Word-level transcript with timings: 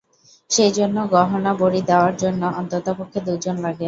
সেই 0.49 0.71
জন্য 0.77 0.97
গহনা 1.11 1.51
বড়ি 1.61 1.81
দেওয়ার 1.89 2.13
জন্য 2.17 2.41
অন্ততপক্ষে 2.59 3.19
দু'জন 3.27 3.55
লাগে। 3.57 3.79